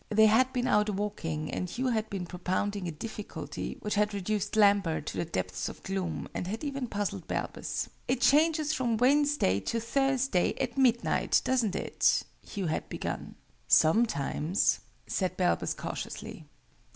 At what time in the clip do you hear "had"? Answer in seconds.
0.25-0.51, 1.89-2.09, 3.93-4.15, 6.47-6.63, 12.65-12.89